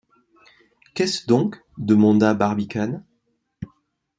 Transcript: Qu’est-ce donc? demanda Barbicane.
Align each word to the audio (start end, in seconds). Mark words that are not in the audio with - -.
Qu’est-ce 0.95 1.27
donc? 1.27 1.61
demanda 1.77 2.33
Barbicane. 2.33 3.05